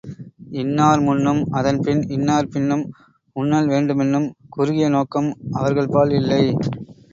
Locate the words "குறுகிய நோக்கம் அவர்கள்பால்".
4.49-6.13